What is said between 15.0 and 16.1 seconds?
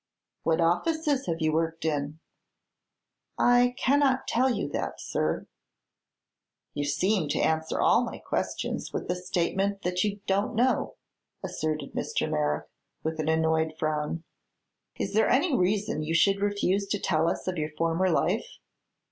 there any reason